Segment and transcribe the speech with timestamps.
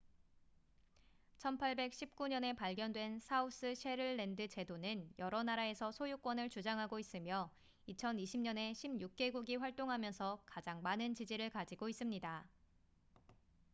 [1.41, 7.51] 1819년에 발견된 사우스셰틀랜드 제도는 여러 나라에서 소유권을 주장하고 있으며
[7.89, 12.49] 2020년에 16개국이 활동하면서 가장 많은 기지를 가지고 있습니다